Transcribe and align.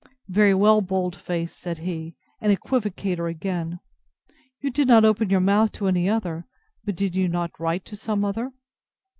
Very 0.29 0.55
well, 0.55 0.81
bold 0.81 1.15
face, 1.15 1.53
said 1.53 1.77
he, 1.77 2.15
and 2.39 2.51
equivocator 2.51 3.29
again! 3.29 3.79
You 4.59 4.71
did 4.71 4.87
not 4.87 5.05
open 5.05 5.29
your 5.29 5.39
mouth 5.41 5.71
to 5.73 5.85
any 5.85 6.09
other; 6.09 6.47
but 6.83 6.95
did 6.95 7.15
not 7.31 7.51
you 7.59 7.63
write 7.63 7.85
to 7.85 7.95
some 7.95 8.25
other? 8.25 8.51